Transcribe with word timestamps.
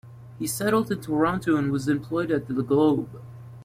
He 0.39 0.47
settled 0.47 0.91
in 0.91 0.99
Toronto 0.99 1.55
and 1.57 1.71
was 1.71 1.87
employed 1.87 2.31
at 2.31 2.47
"The 2.47 2.63
Globe". 2.63 3.21